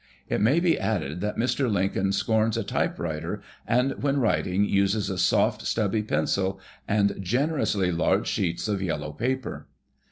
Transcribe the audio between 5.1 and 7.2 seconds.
a soft stubby pencil and